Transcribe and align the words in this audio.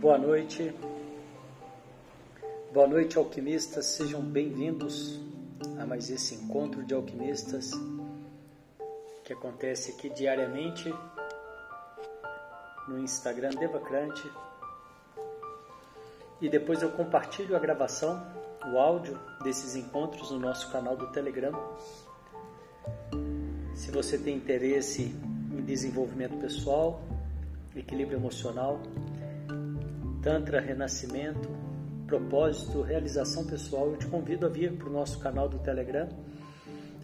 Boa 0.00 0.16
noite. 0.16 0.74
Boa 2.72 2.88
noite, 2.88 3.18
alquimistas. 3.18 3.84
Sejam 3.84 4.22
bem-vindos 4.22 5.20
a 5.78 5.84
mais 5.84 6.10
esse 6.10 6.34
encontro 6.34 6.82
de 6.82 6.94
alquimistas 6.94 7.70
que 9.22 9.32
acontece 9.32 9.92
aqui 9.92 10.08
diariamente 10.08 10.92
no 12.90 12.98
Instagram 12.98 13.50
Devacrante. 13.50 14.28
E 16.40 16.48
depois 16.48 16.82
eu 16.82 16.90
compartilho 16.90 17.54
a 17.54 17.58
gravação, 17.58 18.20
o 18.72 18.78
áudio 18.78 19.18
desses 19.44 19.76
encontros 19.76 20.30
no 20.32 20.40
nosso 20.40 20.70
canal 20.72 20.96
do 20.96 21.06
Telegram. 21.12 21.52
Se 23.74 23.90
você 23.90 24.18
tem 24.18 24.36
interesse 24.36 25.14
em 25.52 25.62
desenvolvimento 25.62 26.36
pessoal, 26.38 27.00
equilíbrio 27.76 28.18
emocional, 28.18 28.80
Tantra 30.22 30.60
Renascimento, 30.60 31.48
propósito, 32.06 32.82
realização 32.82 33.46
pessoal, 33.46 33.90
eu 33.90 33.96
te 33.96 34.06
convido 34.06 34.46
a 34.46 34.48
vir 34.48 34.72
para 34.72 34.88
o 34.88 34.92
nosso 34.92 35.18
canal 35.20 35.48
do 35.48 35.58
Telegram. 35.60 36.08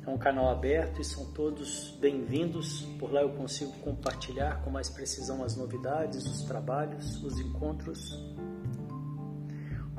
É 0.06 0.10
um 0.10 0.16
canal 0.16 0.48
aberto 0.48 1.00
e 1.00 1.04
são 1.04 1.32
todos 1.32 1.90
bem-vindos. 2.00 2.82
Por 2.96 3.12
lá 3.12 3.22
eu 3.22 3.30
consigo 3.30 3.72
compartilhar 3.80 4.62
com 4.62 4.70
mais 4.70 4.88
precisão 4.88 5.42
as 5.42 5.56
novidades, 5.56 6.24
os 6.26 6.42
trabalhos, 6.44 7.20
os 7.24 7.40
encontros, 7.40 8.16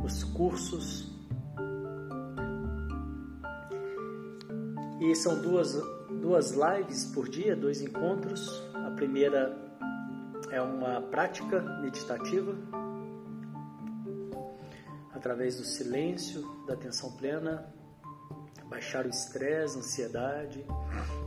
os 0.01 0.23
cursos. 0.23 1.13
E 5.01 5.13
são 5.13 5.41
duas, 5.41 5.73
duas 6.21 6.51
lives 6.51 7.11
por 7.13 7.27
dia, 7.27 7.53
dois 7.53 7.81
encontros. 7.81 8.63
A 8.75 8.91
primeira 8.91 9.57
é 10.49 10.61
uma 10.61 11.01
prática 11.01 11.59
meditativa 11.81 12.55
através 15.13 15.57
do 15.57 15.65
silêncio, 15.65 16.47
da 16.65 16.75
atenção 16.75 17.11
plena, 17.17 17.73
baixar 18.69 19.05
o 19.05 19.09
estresse, 19.09 19.75
a 19.75 19.79
ansiedade, 19.79 20.65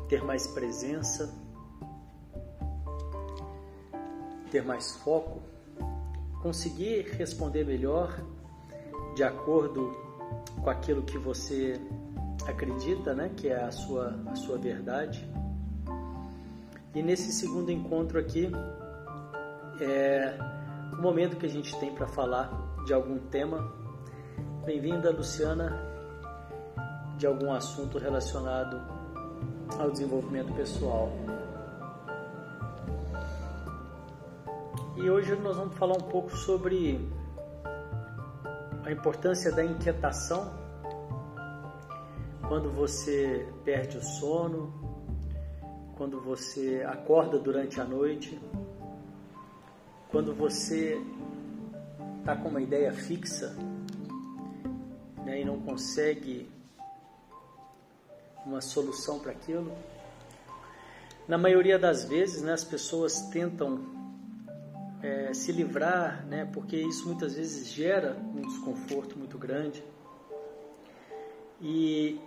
ter 0.08 0.22
mais 0.22 0.46
presença, 0.46 1.32
ter 4.50 4.64
mais 4.64 4.96
foco, 4.96 5.40
conseguir 6.42 7.02
responder 7.12 7.64
melhor 7.64 8.18
de 9.14 9.22
acordo 9.22 9.94
com 10.62 10.70
aquilo 10.70 11.02
que 11.02 11.18
você 11.18 11.80
acredita, 12.46 13.14
né, 13.14 13.30
que 13.36 13.48
é 13.48 13.62
a 13.62 13.70
sua 13.70 14.18
a 14.26 14.34
sua 14.34 14.58
verdade. 14.58 15.28
E 16.94 17.02
nesse 17.02 17.32
segundo 17.32 17.70
encontro 17.70 18.18
aqui 18.18 18.50
é 19.80 20.36
o 20.92 21.00
momento 21.00 21.36
que 21.36 21.46
a 21.46 21.48
gente 21.48 21.78
tem 21.78 21.94
para 21.94 22.06
falar 22.06 22.50
de 22.84 22.92
algum 22.92 23.18
tema 23.18 23.80
Bem-vinda, 24.64 25.10
Luciana, 25.10 25.89
de 27.20 27.26
algum 27.26 27.52
assunto 27.52 27.98
relacionado 27.98 28.80
ao 29.78 29.90
desenvolvimento 29.90 30.54
pessoal. 30.54 31.12
E 34.96 35.10
hoje 35.10 35.36
nós 35.36 35.54
vamos 35.54 35.76
falar 35.76 35.98
um 35.98 36.08
pouco 36.08 36.34
sobre 36.34 36.98
a 38.86 38.90
importância 38.90 39.52
da 39.52 39.62
inquietação 39.62 40.50
quando 42.48 42.70
você 42.70 43.46
perde 43.66 43.98
o 43.98 44.02
sono, 44.02 44.72
quando 45.98 46.22
você 46.22 46.82
acorda 46.88 47.38
durante 47.38 47.82
a 47.82 47.84
noite, 47.84 48.40
quando 50.10 50.34
você 50.34 50.98
está 52.20 52.34
com 52.34 52.48
uma 52.48 52.62
ideia 52.62 52.94
fixa 52.94 53.54
né, 55.22 55.42
e 55.42 55.44
não 55.44 55.60
consegue 55.60 56.48
uma 58.44 58.60
solução 58.60 59.18
para 59.18 59.32
aquilo. 59.32 59.72
Na 61.28 61.38
maioria 61.38 61.78
das 61.78 62.04
vezes, 62.04 62.42
né, 62.42 62.52
as 62.52 62.64
pessoas 62.64 63.20
tentam 63.28 63.80
é, 65.02 65.32
se 65.32 65.52
livrar, 65.52 66.26
né, 66.26 66.48
porque 66.52 66.76
isso 66.76 67.06
muitas 67.06 67.34
vezes 67.34 67.68
gera 67.68 68.16
um 68.34 68.42
desconforto 68.42 69.18
muito 69.18 69.38
grande. 69.38 69.82
E 71.60 72.18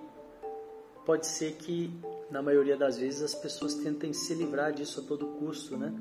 pode 1.06 1.28
ser 1.28 1.54
que, 1.54 1.92
na 2.30 2.42
maioria 2.42 2.78
das 2.78 2.98
vezes, 2.98 3.22
as 3.22 3.36
pessoas 3.36 3.76
tentem 3.76 4.14
se 4.14 4.34
livrar 4.34 4.72
disso 4.72 5.02
a 5.02 5.04
todo 5.04 5.26
custo, 5.40 5.76
né? 5.76 5.94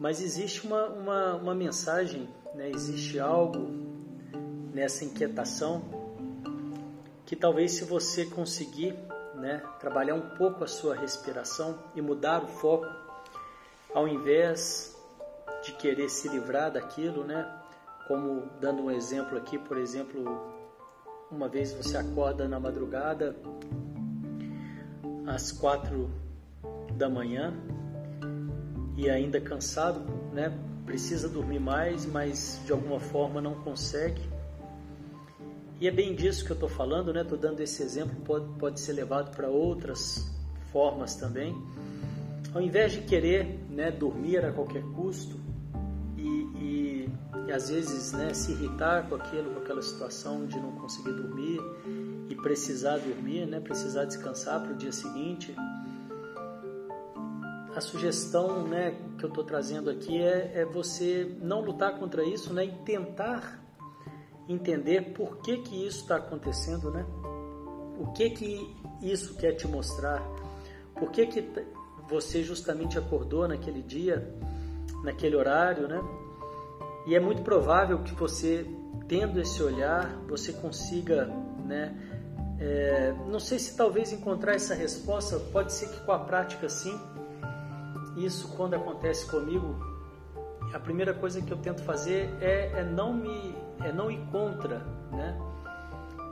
Mas 0.00 0.20
existe 0.20 0.66
uma, 0.66 0.86
uma, 0.86 1.34
uma 1.36 1.54
mensagem, 1.54 2.28
né? 2.54 2.70
existe 2.70 3.18
algo 3.18 3.68
nessa 4.72 5.04
inquietação, 5.04 5.82
que 7.28 7.36
talvez 7.36 7.72
se 7.72 7.84
você 7.84 8.24
conseguir 8.24 8.96
né, 9.34 9.62
trabalhar 9.78 10.14
um 10.14 10.30
pouco 10.30 10.64
a 10.64 10.66
sua 10.66 10.96
respiração 10.96 11.78
e 11.94 12.00
mudar 12.00 12.42
o 12.42 12.46
foco, 12.48 12.86
ao 13.94 14.08
invés 14.08 14.96
de 15.62 15.72
querer 15.72 16.08
se 16.08 16.26
livrar 16.26 16.72
daquilo, 16.72 17.24
né, 17.24 17.46
como 18.06 18.48
dando 18.58 18.84
um 18.84 18.90
exemplo 18.90 19.36
aqui, 19.36 19.58
por 19.58 19.76
exemplo, 19.76 20.24
uma 21.30 21.50
vez 21.50 21.70
você 21.74 21.98
acorda 21.98 22.48
na 22.48 22.58
madrugada 22.58 23.36
às 25.26 25.52
quatro 25.52 26.10
da 26.94 27.10
manhã 27.10 27.52
e 28.96 29.10
ainda 29.10 29.38
cansado, 29.38 30.00
né, 30.32 30.58
precisa 30.86 31.28
dormir 31.28 31.60
mais, 31.60 32.06
mas 32.06 32.58
de 32.64 32.72
alguma 32.72 32.98
forma 32.98 33.38
não 33.38 33.54
consegue 33.56 34.37
e 35.80 35.86
é 35.86 35.90
bem 35.90 36.14
disso 36.14 36.44
que 36.44 36.50
eu 36.50 36.54
estou 36.54 36.68
falando, 36.68 37.12
né? 37.12 37.22
Estou 37.22 37.38
dando 37.38 37.60
esse 37.60 37.82
exemplo, 37.82 38.16
pode, 38.24 38.46
pode 38.58 38.80
ser 38.80 38.94
levado 38.94 39.34
para 39.34 39.48
outras 39.48 40.28
formas 40.72 41.14
também. 41.14 41.54
Ao 42.52 42.60
invés 42.60 42.92
de 42.92 43.02
querer 43.02 43.60
né, 43.70 43.90
dormir 43.90 44.44
a 44.44 44.52
qualquer 44.52 44.82
custo 44.82 45.36
e, 46.16 46.26
e, 46.26 47.10
e 47.46 47.52
às 47.52 47.68
vezes 47.68 48.12
né, 48.12 48.34
se 48.34 48.52
irritar 48.52 49.08
com 49.08 49.14
aquilo, 49.14 49.54
com 49.54 49.60
aquela 49.60 49.82
situação 49.82 50.46
de 50.46 50.58
não 50.58 50.72
conseguir 50.72 51.12
dormir 51.12 51.60
e 52.28 52.34
precisar 52.34 52.98
dormir, 52.98 53.46
né, 53.46 53.60
precisar 53.60 54.04
descansar 54.04 54.60
para 54.60 54.72
o 54.72 54.76
dia 54.76 54.92
seguinte, 54.92 55.54
a 57.74 57.80
sugestão 57.80 58.66
né, 58.66 58.98
que 59.16 59.24
eu 59.24 59.28
estou 59.28 59.44
trazendo 59.44 59.88
aqui 59.88 60.20
é, 60.20 60.62
é, 60.62 60.64
você 60.64 61.36
não 61.40 61.60
lutar 61.60 61.96
contra 61.98 62.24
isso 62.24 62.52
né, 62.52 62.64
e 62.64 62.72
tentar 62.84 63.67
entender 64.48 65.12
por 65.12 65.38
que 65.38 65.58
que 65.58 65.86
isso 65.86 66.02
está 66.02 66.16
acontecendo, 66.16 66.90
né? 66.90 67.04
O 67.98 68.12
que 68.12 68.30
que 68.30 68.76
isso 69.02 69.36
quer 69.36 69.52
te 69.52 69.68
mostrar? 69.68 70.22
Por 70.94 71.10
que 71.10 71.26
que 71.26 71.48
você 72.08 72.42
justamente 72.42 72.98
acordou 72.98 73.46
naquele 73.46 73.82
dia, 73.82 74.34
naquele 75.04 75.36
horário, 75.36 75.86
né? 75.86 76.00
E 77.06 77.14
é 77.14 77.20
muito 77.20 77.42
provável 77.42 78.02
que 78.02 78.14
você, 78.14 78.66
tendo 79.06 79.40
esse 79.40 79.62
olhar, 79.62 80.16
você 80.26 80.52
consiga, 80.52 81.26
né? 81.64 81.94
É, 82.60 83.14
não 83.28 83.38
sei 83.38 83.58
se 83.58 83.76
talvez 83.76 84.12
encontrar 84.12 84.54
essa 84.54 84.74
resposta, 84.74 85.38
pode 85.52 85.72
ser 85.72 85.88
que 85.88 86.00
com 86.04 86.12
a 86.12 86.18
prática 86.18 86.68
sim. 86.68 86.98
Isso 88.16 88.48
quando 88.56 88.74
acontece 88.74 89.30
comigo, 89.30 89.76
a 90.72 90.78
primeira 90.78 91.14
coisa 91.14 91.40
que 91.40 91.52
eu 91.52 91.56
tento 91.58 91.82
fazer 91.82 92.30
é, 92.40 92.80
é 92.80 92.84
não 92.84 93.12
me 93.12 93.54
é 93.80 93.92
não 93.92 94.10
ir 94.10 94.20
contra, 94.30 94.78
né? 95.12 95.38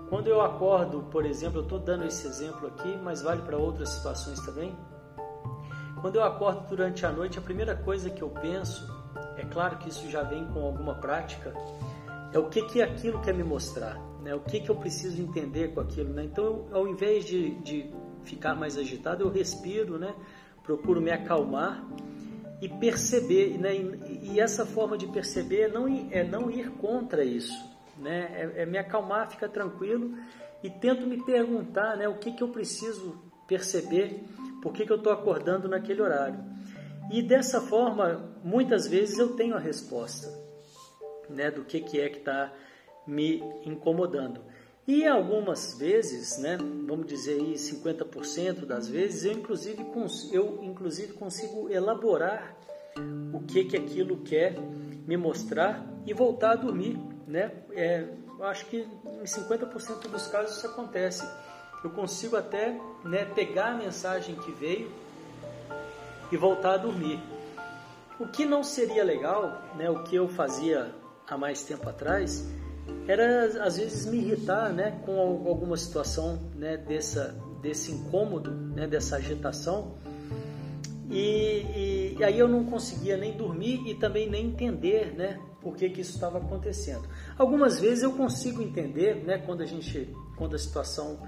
Quando 0.09 0.29
eu 0.29 0.41
acordo, 0.41 1.03
por 1.11 1.25
exemplo, 1.25 1.59
eu 1.59 1.62
estou 1.65 1.79
dando 1.79 2.05
esse 2.05 2.27
exemplo 2.27 2.69
aqui, 2.69 2.97
mas 3.03 3.23
vale 3.23 3.43
para 3.43 3.56
outras 3.56 3.88
situações 3.88 4.41
também. 4.41 4.77
Quando 6.00 6.17
eu 6.17 6.23
acordo 6.23 6.69
durante 6.69 7.05
a 7.05 7.11
noite, 7.11 7.38
a 7.38 7.43
primeira 7.43 7.75
coisa 7.75 8.09
que 8.09 8.23
eu 8.23 8.29
penso, 8.29 8.87
é 9.37 9.44
claro 9.44 9.79
que 9.79 9.88
isso 9.88 10.09
já 10.09 10.23
vem 10.23 10.47
com 10.47 10.65
alguma 10.65 10.94
prática, 10.94 11.53
é 12.33 12.38
o 12.38 12.49
que 12.49 12.62
que 12.62 12.83
aquilo 12.83 13.21
quer 13.21 13.35
me 13.35 13.43
mostrar, 13.43 13.99
né? 14.23 14.35
O 14.35 14.41
que 14.41 14.61
que 14.61 14.71
eu 14.71 14.77
preciso 14.77 15.21
entender 15.21 15.75
com 15.75 15.81
aquilo, 15.81 16.12
né? 16.12 16.25
Então, 16.25 16.44
eu, 16.44 16.69
ao 16.73 16.88
invés 16.88 17.25
de, 17.25 17.55
de 17.62 17.91
ficar 18.23 18.55
mais 18.55 18.77
agitado, 18.77 19.25
eu 19.25 19.31
respiro, 19.31 19.99
né? 19.99 20.15
Procuro 20.62 21.00
me 21.00 21.11
acalmar 21.11 21.85
e 22.61 22.69
perceber, 22.69 23.59
né? 23.59 23.75
E 24.31 24.40
essa 24.40 24.67
forma 24.67 24.99
de 24.99 25.06
perceber 25.06 25.69
não, 25.69 25.87
é 26.11 26.25
não 26.25 26.50
ir 26.50 26.70
contra 26.73 27.25
isso, 27.25 27.64
né? 27.99 28.28
é, 28.56 28.62
é 28.62 28.67
me 28.67 28.78
acalmar, 28.78 29.31
ficar 29.31 29.49
tranquilo 29.49 30.17
e 30.62 30.70
tento 30.70 31.06
me 31.06 31.23
perguntar 31.25 31.96
né, 31.96 32.08
o 32.08 32.19
que, 32.19 32.32
que 32.32 32.43
eu 32.43 32.49
preciso 32.49 33.23
perceber, 33.46 34.25
por 34.62 34.73
que, 34.73 34.84
que 34.84 34.93
eu 34.93 34.96
estou 34.96 35.12
acordando 35.12 35.69
naquele 35.69 36.02
horário. 36.02 36.38
E 37.11 37.23
dessa 37.23 37.61
forma, 37.61 38.34
muitas 38.43 38.88
vezes 38.88 39.19
eu 39.19 39.37
tenho 39.37 39.55
a 39.55 39.61
resposta 39.61 40.28
né, 41.31 41.50
do 41.50 41.64
que, 41.64 41.81
que 41.81 42.00
é 42.00 42.08
que 42.08 42.19
está 42.19 42.52
me 43.06 43.43
incomodando. 43.64 44.40
E 44.88 45.06
algumas 45.06 45.76
vezes, 45.78 46.38
né, 46.38 46.56
vamos 46.87 47.06
dizer 47.06 47.40
aí 47.40 47.55
50% 47.55 48.64
das 48.64 48.88
vezes, 48.88 49.25
eu 49.25 49.32
inclusive, 49.32 49.84
eu 50.32 50.61
inclusive 50.62 51.12
consigo 51.12 51.69
elaborar 51.70 52.56
o 53.33 53.41
que, 53.41 53.65
que 53.65 53.77
aquilo 53.77 54.19
quer 54.19 54.57
me 55.07 55.17
mostrar 55.17 55.87
e 56.07 56.13
voltar 56.13 56.53
a 56.53 56.57
dormir. 56.57 56.99
Né? 57.27 57.53
É, 57.73 58.07
acho 58.43 58.67
que 58.67 58.79
em 58.79 59.25
50% 59.25 60.09
dos 60.09 60.27
casos 60.27 60.57
isso 60.57 60.67
acontece. 60.67 61.27
Eu 61.83 61.91
consigo 61.91 62.37
até 62.37 62.79
né, 63.05 63.25
pegar 63.25 63.73
a 63.73 63.75
mensagem 63.75 64.35
que 64.37 64.51
veio 64.53 64.91
e 66.31 66.37
voltar 66.37 66.75
a 66.75 66.77
dormir. 66.77 67.21
O 68.19 68.27
que 68.27 68.45
não 68.47 68.65
seria 68.65 69.05
legal, 69.05 69.63
né, 69.77 69.91
o 69.91 70.03
que 70.03 70.17
eu 70.17 70.27
fazia 70.27 70.91
há 71.29 71.37
mais 71.37 71.63
tempo 71.63 71.89
atrás, 71.89 72.49
era 73.07 73.65
às 73.65 73.77
vezes 73.77 74.07
me 74.07 74.19
irritar 74.19 74.73
né, 74.73 75.01
com 75.05 75.19
alguma 75.21 75.77
situação 75.77 76.41
né, 76.55 76.77
dessa, 76.77 77.37
desse 77.61 77.93
incômodo, 77.93 78.51
né, 78.51 78.87
dessa 78.87 79.17
agitação. 79.17 79.95
E, 81.11 81.67
e, 81.77 81.96
e, 82.19 82.25
aí 82.25 82.39
eu 82.39 82.49
não 82.49 82.65
conseguia 82.65 83.17
nem 83.17 83.37
dormir 83.37 83.83
e 83.87 83.95
também 83.95 84.29
nem 84.29 84.47
entender 84.47 85.15
né, 85.15 85.39
por 85.61 85.77
que, 85.77 85.89
que 85.91 86.01
isso 86.01 86.15
estava 86.15 86.39
acontecendo. 86.39 87.09
Algumas 87.39 87.81
vezes 87.81 88.03
eu 88.03 88.13
consigo 88.13 88.63
entender 88.63 89.25
né, 89.25 89.39
quando 89.39 89.63
a 89.63 89.67
gente, 89.67 90.15
quando 90.37 90.55
a 90.55 90.59
situação 90.59 91.19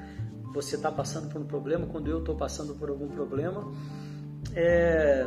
você 0.53 0.77
está 0.77 0.91
passando 0.91 1.29
por 1.29 1.41
um 1.41 1.47
problema, 1.47 1.87
quando 1.87 2.09
eu 2.11 2.21
estou 2.21 2.37
passando 2.37 2.75
por 2.75 2.89
algum 2.89 3.09
problema, 3.09 3.71
é, 4.55 5.27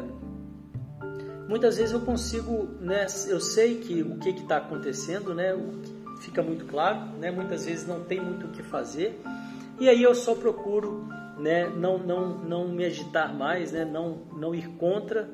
muitas 1.48 1.78
vezes 1.78 1.92
eu 1.94 2.02
consigo, 2.02 2.70
né, 2.80 3.06
eu 3.28 3.40
sei 3.40 3.80
que 3.80 4.02
o 4.02 4.18
que 4.18 4.30
está 4.30 4.58
acontecendo, 4.58 5.34
né, 5.34 5.54
fica 6.22 6.42
muito 6.42 6.66
claro, 6.66 7.18
né, 7.18 7.32
muitas 7.32 7.66
vezes 7.66 7.86
não 7.86 8.04
tem 8.04 8.20
muito 8.20 8.48
o 8.48 8.50
que 8.50 8.64
fazer, 8.64 9.22
e 9.80 9.90
aí 9.90 10.02
eu 10.02 10.16
só 10.16 10.36
procuro 10.36 11.08
né, 11.42 11.68
não, 11.68 11.98
não, 11.98 12.38
não 12.38 12.68
me 12.68 12.86
agitar 12.86 13.34
mais, 13.34 13.72
né, 13.72 13.84
não, 13.84 14.20
não 14.34 14.54
ir 14.54 14.68
contra 14.78 15.30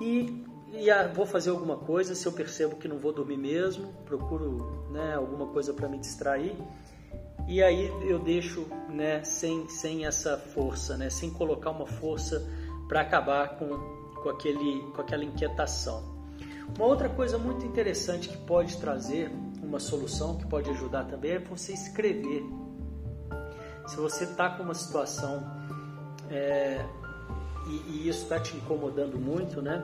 e, 0.00 0.44
e 0.72 0.90
ah, 0.90 1.08
vou 1.08 1.26
fazer 1.26 1.50
alguma 1.50 1.76
coisa, 1.76 2.14
se 2.14 2.26
eu 2.26 2.32
percebo 2.32 2.76
que 2.76 2.86
não 2.86 2.98
vou 2.98 3.12
dormir 3.12 3.38
mesmo, 3.38 3.92
procuro 4.04 4.88
né, 4.90 5.14
alguma 5.14 5.46
coisa 5.46 5.72
para 5.72 5.88
me 5.88 5.98
distrair 5.98 6.54
e 7.48 7.62
aí 7.62 7.90
eu 8.02 8.18
deixo 8.18 8.66
né, 8.90 9.24
sem, 9.24 9.66
sem 9.68 10.04
essa 10.04 10.36
força, 10.36 10.98
né, 10.98 11.08
sem 11.08 11.30
colocar 11.30 11.70
uma 11.70 11.86
força 11.86 12.46
para 12.86 13.00
acabar 13.00 13.58
com, 13.58 13.68
com, 14.22 14.28
aquele, 14.28 14.82
com 14.94 15.00
aquela 15.00 15.24
inquietação. 15.24 16.18
Uma 16.76 16.86
outra 16.86 17.08
coisa 17.08 17.38
muito 17.38 17.64
interessante 17.64 18.28
que 18.28 18.36
pode 18.36 18.76
trazer 18.76 19.30
uma 19.62 19.80
solução, 19.80 20.36
que 20.36 20.46
pode 20.46 20.68
ajudar 20.70 21.04
também, 21.04 21.32
é 21.32 21.38
você 21.38 21.72
escrever. 21.72 22.44
Se 23.88 23.96
você 23.96 24.24
está 24.24 24.50
com 24.50 24.62
uma 24.62 24.74
situação 24.74 25.42
é, 26.30 26.84
e, 27.66 27.90
e, 27.90 28.08
isso 28.08 28.22
está 28.22 28.38
te 28.38 28.56
incomodando 28.56 29.18
muito, 29.18 29.60
né? 29.62 29.82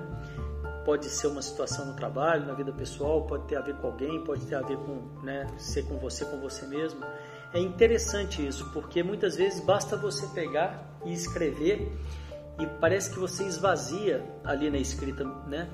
Pode 0.85 1.07
ser 1.07 1.27
uma 1.29 1.41
situação 1.41 1.87
no 1.87 1.95
trabalho, 1.95 2.47
na 2.47 2.53
vida 2.53 2.71
pessoal, 2.71 3.23
pode 3.23 3.45
ter 3.45 3.57
a 3.57 3.63
ver 3.63 3.75
com 3.77 3.87
alguém, 3.87 4.23
pode 4.23 4.45
ter 4.45 4.55
a 4.55 4.61
ver 4.61 4.77
com, 4.77 5.23
né, 5.23 5.47
ser 5.57 5.85
com 5.87 5.97
você, 5.97 6.27
com 6.27 6.39
você 6.39 6.67
mesmo. 6.67 7.01
É 7.55 7.59
interessante 7.59 8.47
isso, 8.47 8.71
porque 8.73 9.03
muitas 9.03 9.37
vezes 9.37 9.61
basta 9.65 9.97
você 9.97 10.27
pegar 10.29 10.87
e 11.07 11.13
escrever 11.13 11.91
e 12.61 12.67
parece 12.81 13.11
que 13.11 13.19
você 13.19 13.45
esvazia 13.45 14.23
ali 14.45 14.71
na 14.71 14.79
escrita, 14.79 15.25
né? 15.47 15.69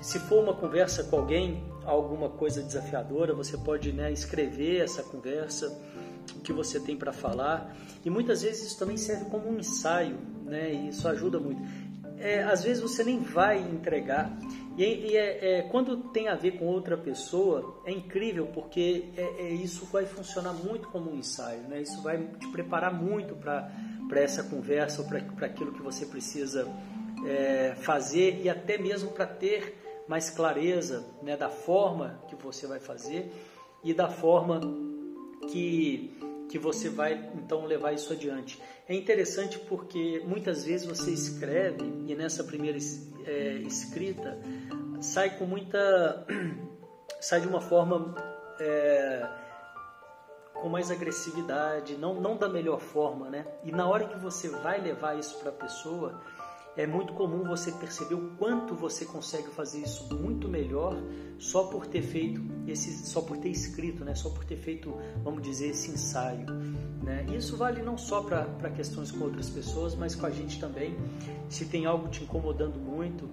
Se 0.00 0.18
for 0.18 0.42
uma 0.42 0.54
conversa 0.54 1.04
com 1.04 1.18
alguém, 1.18 1.62
alguma 1.84 2.30
coisa 2.30 2.62
desafiadora, 2.62 3.34
você 3.34 3.58
pode 3.58 3.92
né, 3.92 4.10
escrever 4.10 4.82
essa 4.82 5.02
conversa, 5.02 5.70
que 6.42 6.52
você 6.52 6.80
tem 6.80 6.96
para 6.96 7.12
falar. 7.12 7.74
E 8.04 8.10
muitas 8.10 8.42
vezes 8.42 8.66
isso 8.66 8.78
também 8.78 8.96
serve 8.96 9.26
como 9.26 9.48
um 9.48 9.58
ensaio, 9.58 10.18
né? 10.44 10.72
E 10.72 10.88
isso 10.88 11.08
ajuda 11.08 11.38
muito. 11.38 11.62
É, 12.18 12.42
às 12.44 12.62
vezes 12.62 12.82
você 12.82 13.02
nem 13.02 13.20
vai 13.20 13.58
entregar, 13.58 14.36
e, 14.76 14.82
e 14.82 15.16
é, 15.16 15.58
é, 15.58 15.62
quando 15.62 15.96
tem 16.10 16.28
a 16.28 16.34
ver 16.34 16.52
com 16.52 16.66
outra 16.66 16.96
pessoa, 16.96 17.80
é 17.84 17.92
incrível 17.92 18.46
porque 18.46 19.10
é, 19.16 19.46
é 19.46 19.48
isso 19.50 19.86
vai 19.86 20.04
funcionar 20.04 20.52
muito 20.52 20.88
como 20.88 21.12
um 21.12 21.16
ensaio, 21.16 21.62
né? 21.68 21.80
Isso 21.80 22.02
vai 22.02 22.18
te 22.18 22.48
preparar 22.48 22.92
muito 22.92 23.36
para 23.36 23.70
essa 24.14 24.42
conversa 24.44 25.02
ou 25.02 25.08
para 25.08 25.46
aquilo 25.46 25.72
que 25.72 25.82
você 25.82 26.06
precisa 26.06 26.68
é, 27.26 27.74
fazer 27.76 28.40
e 28.42 28.48
até 28.48 28.76
mesmo 28.76 29.10
para 29.10 29.26
ter 29.26 29.80
mais 30.08 30.28
clareza 30.28 31.04
né, 31.22 31.36
da 31.36 31.48
forma 31.48 32.20
que 32.28 32.36
você 32.36 32.66
vai 32.66 32.78
fazer 32.78 33.32
e 33.82 33.94
da 33.94 34.08
forma 34.08 34.60
que, 35.46 36.16
que 36.48 36.58
você 36.58 36.88
vai 36.88 37.30
então 37.34 37.64
levar 37.64 37.92
isso 37.92 38.12
adiante. 38.12 38.60
É 38.88 38.94
interessante 38.94 39.58
porque 39.58 40.22
muitas 40.26 40.64
vezes 40.64 40.86
você 40.86 41.10
escreve 41.10 41.84
e 42.06 42.14
nessa 42.14 42.44
primeira 42.44 42.78
é, 43.26 43.54
escrita 43.66 44.38
sai 45.00 45.38
com 45.38 45.44
muita. 45.44 46.26
sai 47.20 47.40
de 47.40 47.46
uma 47.48 47.60
forma. 47.60 48.14
É, 48.60 49.44
com 50.64 50.70
mais 50.70 50.90
agressividade, 50.90 51.94
não, 51.98 52.14
não 52.14 52.38
da 52.38 52.48
melhor 52.48 52.80
forma, 52.80 53.28
né? 53.28 53.46
E 53.64 53.70
na 53.70 53.86
hora 53.86 54.06
que 54.06 54.18
você 54.18 54.48
vai 54.48 54.80
levar 54.80 55.18
isso 55.18 55.38
para 55.40 55.50
a 55.50 55.52
pessoa, 55.52 56.22
é 56.76 56.86
muito 56.86 57.12
comum 57.12 57.44
você 57.44 57.70
perceber 57.70 58.14
o 58.14 58.30
quanto 58.36 58.74
você 58.74 59.04
consegue 59.04 59.48
fazer 59.48 59.80
isso 59.80 60.12
muito 60.14 60.48
melhor 60.48 61.00
só 61.38 61.64
por 61.64 61.86
ter 61.86 62.02
feito 62.02 62.42
esse, 62.66 63.06
só 63.06 63.20
por 63.20 63.36
ter 63.36 63.50
escrito, 63.50 64.04
né? 64.04 64.14
Só 64.14 64.30
por 64.30 64.44
ter 64.44 64.56
feito, 64.56 64.92
vamos 65.22 65.42
dizer, 65.42 65.68
esse 65.68 65.90
ensaio, 65.90 66.46
né? 67.02 67.26
Isso 67.36 67.56
vale 67.56 67.80
não 67.80 67.96
só 67.96 68.22
para 68.22 68.70
questões 68.70 69.12
com 69.12 69.24
outras 69.24 69.48
pessoas, 69.50 69.94
mas 69.94 70.14
com 70.14 70.26
a 70.26 70.30
gente 70.30 70.58
também. 70.58 70.96
Se 71.48 71.64
tem 71.66 71.86
algo 71.86 72.08
te 72.08 72.24
incomodando 72.24 72.78
muito, 72.78 73.28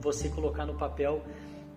você 0.00 0.28
colocar 0.28 0.66
no 0.66 0.74
papel, 0.74 1.22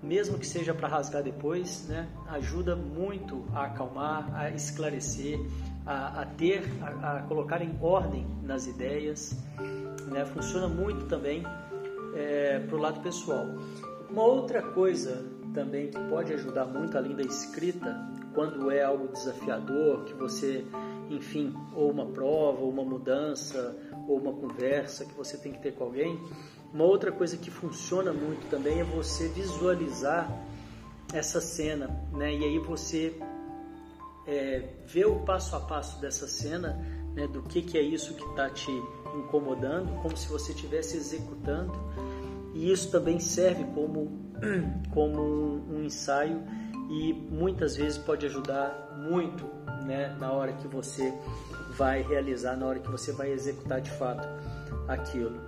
mesmo 0.01 0.39
que 0.39 0.47
seja 0.47 0.73
para 0.73 0.87
rasgar 0.87 1.21
depois, 1.21 1.87
né? 1.87 2.09
Ajuda 2.29 2.75
muito 2.75 3.45
a 3.53 3.65
acalmar, 3.65 4.33
a 4.35 4.49
esclarecer, 4.49 5.39
a, 5.85 6.21
a 6.21 6.25
ter, 6.25 6.63
a, 6.81 7.17
a 7.17 7.23
colocar 7.23 7.61
em 7.61 7.77
ordem 7.79 8.25
nas 8.41 8.65
ideias 8.65 9.37
né? 10.07 10.25
Funciona 10.25 10.67
muito 10.67 11.05
também 11.05 11.44
é, 12.16 12.59
para 12.59 12.75
o 12.75 12.80
lado 12.80 13.01
pessoal. 13.01 13.45
Uma 14.09 14.23
outra 14.23 14.61
coisa 14.61 15.23
também 15.54 15.89
que 15.89 15.99
pode 16.09 16.33
ajudar 16.33 16.66
muito 16.66 16.97
além 16.97 17.16
da 17.16 17.23
escrita, 17.23 17.95
quando 18.33 18.71
é 18.71 18.83
algo 18.83 19.07
desafiador, 19.07 20.04
que 20.06 20.13
você, 20.13 20.66
enfim, 21.09 21.54
ou 21.75 21.92
uma 21.92 22.07
prova, 22.07 22.61
ou 22.61 22.69
uma 22.69 22.83
mudança, 22.83 23.75
ou 24.07 24.18
uma 24.18 24.33
conversa 24.33 25.06
que 25.06 25.13
você 25.13 25.37
tem 25.37 25.51
que 25.51 25.59
ter 25.59 25.73
com 25.73 25.83
alguém, 25.83 26.19
uma 26.73 26.85
outra 26.85 27.11
coisa 27.11 27.37
que 27.37 27.51
funciona 27.51 28.11
muito 28.11 28.49
também 28.49 28.80
é 28.80 28.83
você 28.83 29.28
visualizar 29.28 30.28
essa 31.13 31.39
cena, 31.39 31.87
né? 32.11 32.33
E 32.33 32.44
aí 32.44 32.57
você 32.57 33.16
é, 34.25 34.69
vê 34.87 35.06
o 35.06 35.19
passo 35.19 35.56
a 35.56 35.59
passo 35.59 36.01
dessa 36.01 36.28
cena, 36.28 36.73
né? 37.13 37.28
Do 37.28 37.44
que, 37.44 37.61
que 37.61 37.78
é 37.78 37.81
isso 37.81 38.16
que 38.16 38.25
está 38.25 38.49
te 38.49 38.71
incomodando, 39.13 40.01
como 40.01 40.15
se 40.15 40.27
você 40.27 40.51
estivesse 40.51 40.97
executando. 40.97 41.73
E 42.53 42.71
isso 42.71 42.91
também 42.91 43.19
serve 43.19 43.63
como, 43.73 44.33
como 44.93 45.21
um, 45.69 45.83
ensaio 45.83 46.41
e 46.89 47.13
muitas 47.13 47.75
vezes 47.75 47.97
pode 47.97 48.25
ajudar 48.25 48.95
muito 48.97 49.45
né, 49.85 50.15
na 50.19 50.31
hora 50.31 50.53
que 50.53 50.67
você 50.67 51.13
vai 51.71 52.01
realizar, 52.03 52.55
na 52.55 52.67
hora 52.67 52.79
que 52.79 52.89
você 52.89 53.11
vai 53.11 53.31
executar 53.31 53.81
de 53.81 53.89
fato 53.91 54.27
aquilo. 54.87 55.41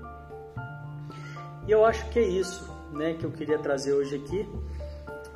E 1.67 1.72
eu 1.72 1.86
acho 1.86 2.10
que 2.10 2.19
é 2.19 2.27
isso 2.27 2.69
né, 2.91 3.13
que 3.13 3.25
eu 3.25 3.31
queria 3.31 3.60
trazer 3.60 3.93
hoje 3.93 4.15
aqui, 4.15 4.48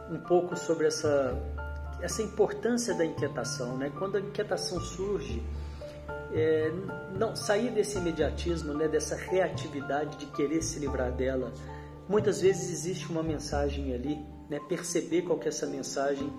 um 0.09 0.19
pouco 0.19 0.55
sobre 0.55 0.87
essa, 0.87 1.37
essa 2.01 2.21
importância 2.21 2.95
da 2.95 3.05
inquietação. 3.05 3.77
Né? 3.77 3.91
Quando 3.97 4.17
a 4.17 4.19
inquietação 4.19 4.79
surge, 4.79 5.43
é, 6.33 6.71
não 7.17 7.35
sair 7.35 7.71
desse 7.71 7.97
imediatismo, 7.97 8.73
né, 8.73 8.87
dessa 8.87 9.15
reatividade 9.15 10.17
de 10.17 10.25
querer 10.27 10.61
se 10.61 10.79
livrar 10.79 11.11
dela. 11.11 11.53
Muitas 12.07 12.41
vezes 12.41 12.71
existe 12.71 13.09
uma 13.09 13.23
mensagem 13.23 13.93
ali, 13.93 14.19
né, 14.49 14.59
perceber 14.67 15.23
qual 15.23 15.37
que 15.37 15.45
é 15.45 15.49
essa 15.49 15.67
mensagem 15.67 16.31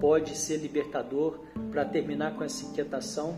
pode 0.00 0.36
ser 0.36 0.58
libertador 0.58 1.40
para 1.70 1.84
terminar 1.84 2.36
com 2.36 2.44
essa 2.44 2.64
inquietação 2.64 3.36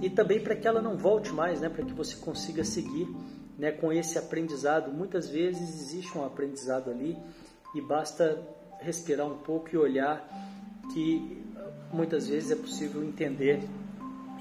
e 0.00 0.10
também 0.10 0.40
para 0.40 0.56
que 0.56 0.66
ela 0.66 0.82
não 0.82 0.96
volte 0.96 1.32
mais, 1.32 1.60
né, 1.60 1.68
para 1.68 1.84
que 1.84 1.92
você 1.92 2.16
consiga 2.16 2.64
seguir 2.64 3.08
né, 3.58 3.70
com 3.70 3.92
esse 3.92 4.18
aprendizado. 4.18 4.92
Muitas 4.92 5.28
vezes 5.28 5.80
existe 5.80 6.16
um 6.18 6.24
aprendizado 6.24 6.90
ali 6.90 7.16
e 7.74 7.80
basta 7.80 8.40
respirar 8.80 9.26
um 9.26 9.38
pouco 9.38 9.70
e 9.72 9.78
olhar 9.78 10.28
que 10.92 11.40
muitas 11.92 12.26
vezes 12.26 12.50
é 12.50 12.56
possível 12.56 13.04
entender 13.04 13.60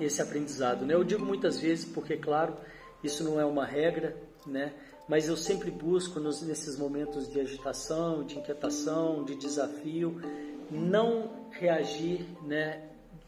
esse 0.03 0.21
aprendizado. 0.21 0.85
Né? 0.85 0.93
Eu 0.93 1.03
digo 1.03 1.25
muitas 1.25 1.59
vezes 1.59 1.85
porque, 1.85 2.17
claro, 2.17 2.55
isso 3.03 3.23
não 3.23 3.39
é 3.39 3.45
uma 3.45 3.65
regra, 3.65 4.15
né? 4.45 4.73
mas 5.07 5.27
eu 5.27 5.35
sempre 5.35 5.69
busco 5.69 6.19
nos, 6.19 6.41
nesses 6.41 6.77
momentos 6.77 7.29
de 7.29 7.39
agitação, 7.39 8.23
de 8.23 8.39
inquietação, 8.39 9.25
de 9.25 9.35
desafio, 9.35 10.21
não 10.69 11.29
reagir, 11.51 12.25
né, 12.43 12.81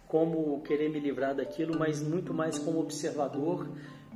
como 0.07 0.61
querer 0.61 0.89
me 0.89 0.97
livrar 0.97 1.35
daquilo, 1.35 1.77
mas 1.77 2.01
muito 2.01 2.33
mais 2.33 2.57
como 2.57 2.79
observador, 2.79 3.67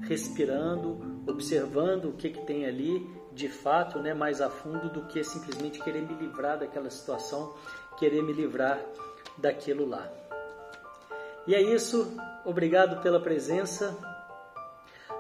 respirando, 0.02 1.22
observando 1.28 2.06
o 2.06 2.14
que, 2.14 2.30
que 2.30 2.46
tem 2.46 2.66
ali 2.66 3.06
de 3.34 3.50
fato, 3.50 4.00
né, 4.00 4.14
mais 4.14 4.40
a 4.40 4.50
fundo 4.50 4.90
do 4.90 5.02
que 5.08 5.24
simplesmente 5.24 5.84
querer 5.84 6.02
me 6.02 6.14
livrar 6.16 6.58
daquela 6.58 6.90
situação, 6.90 7.54
querer 7.98 8.24
me 8.24 8.32
livrar 8.32 8.80
daquilo 9.38 9.86
lá. 9.86 10.10
E 11.48 11.56
é 11.56 11.62
isso, 11.62 12.14
obrigado 12.44 13.02
pela 13.02 13.22
presença. 13.22 13.98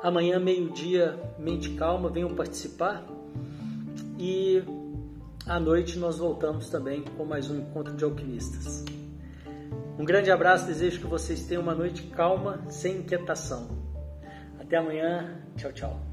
Amanhã, 0.03 0.39
meio-dia, 0.39 1.17
mente 1.39 1.69
calma, 1.75 2.09
venham 2.09 2.35
participar. 2.35 3.03
E 4.19 4.61
à 5.45 5.59
noite 5.59 5.97
nós 5.97 6.17
voltamos 6.17 6.69
também 6.69 7.03
com 7.15 7.23
mais 7.23 7.49
um 7.49 7.57
encontro 7.57 7.95
de 7.95 8.03
alquimistas. 8.03 8.83
Um 9.97 10.03
grande 10.03 10.29
abraço, 10.29 10.67
desejo 10.67 10.99
que 10.99 11.07
vocês 11.07 11.45
tenham 11.45 11.63
uma 11.63 11.73
noite 11.73 12.03
calma, 12.03 12.61
sem 12.69 12.97
inquietação. 12.97 13.69
Até 14.59 14.77
amanhã, 14.77 15.41
tchau, 15.55 15.71
tchau. 15.71 16.06